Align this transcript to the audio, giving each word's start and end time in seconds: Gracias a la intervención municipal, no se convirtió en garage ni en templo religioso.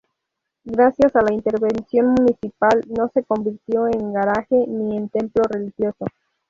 Gracias 0.63 1.15
a 1.15 1.21
la 1.21 1.31
intervención 1.31 2.07
municipal, 2.15 2.81
no 2.89 3.09
se 3.13 3.23
convirtió 3.23 3.85
en 3.85 4.11
garage 4.11 4.65
ni 4.67 4.97
en 4.97 5.09
templo 5.09 5.43
religioso. 5.47 6.05